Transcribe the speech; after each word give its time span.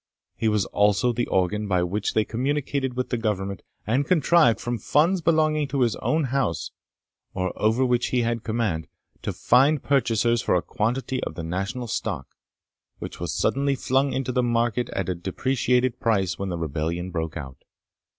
He 0.35 0.47
was 0.47 0.65
also 0.65 1.13
the 1.13 1.27
organ 1.27 1.67
by 1.67 1.83
which 1.83 2.15
they 2.15 2.25
communicated 2.25 2.95
with 2.95 3.11
Government, 3.21 3.61
and 3.85 4.03
contrived, 4.03 4.59
from 4.59 4.79
funds 4.79 5.21
belonging 5.21 5.67
to 5.67 5.81
his 5.81 5.95
own 5.97 6.23
house, 6.33 6.71
or 7.35 7.53
over 7.55 7.85
which 7.85 8.07
he 8.07 8.21
had 8.23 8.41
command, 8.43 8.87
to 9.21 9.31
find 9.31 9.83
purchasers 9.83 10.41
for 10.41 10.55
a 10.55 10.63
quantity 10.63 11.23
of 11.23 11.35
the 11.35 11.43
national 11.43 11.85
stock, 11.85 12.25
which 12.97 13.19
was 13.19 13.31
suddenly 13.31 13.75
flung 13.75 14.11
into 14.11 14.31
the 14.31 14.41
market 14.41 14.89
at 14.89 15.07
a 15.07 15.13
depreciated 15.13 15.99
price 15.99 16.39
when 16.39 16.49
the 16.49 16.57
rebellion 16.57 17.11
broke 17.11 17.37
out. 17.37 17.59